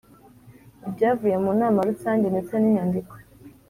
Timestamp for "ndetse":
2.33-2.53